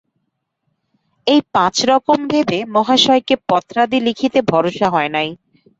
[1.27, 5.29] এই পাঁচ রকম ভেবে মহাশয়কে পত্রাদি লিখিতে ভরসা হয় নাই।